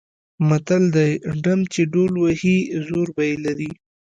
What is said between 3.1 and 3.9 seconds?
به یې لري.